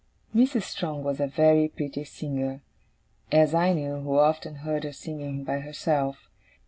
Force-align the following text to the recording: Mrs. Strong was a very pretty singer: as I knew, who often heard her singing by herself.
Mrs. 0.35 0.63
Strong 0.63 1.03
was 1.03 1.19
a 1.19 1.27
very 1.27 1.67
pretty 1.67 2.03
singer: 2.05 2.63
as 3.31 3.53
I 3.53 3.71
knew, 3.73 3.97
who 3.99 4.17
often 4.17 4.55
heard 4.55 4.83
her 4.83 4.93
singing 4.93 5.43
by 5.43 5.59
herself. 5.59 6.27